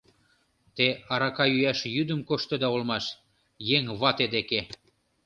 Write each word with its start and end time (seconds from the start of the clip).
Те 0.75 0.87
арака 1.13 1.45
йӱаш 1.47 1.79
йӱдым 1.95 2.21
коштыда 2.29 2.67
улмаш... 2.75 3.05
еҥ 3.75 3.85
вате 4.01 4.25
деке... 4.35 4.59